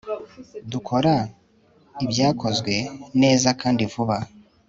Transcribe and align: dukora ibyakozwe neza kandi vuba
dukora 0.71 1.13
ibyakozwe 2.03 2.73
neza 3.21 3.49
kandi 3.61 3.83
vuba 3.93 4.17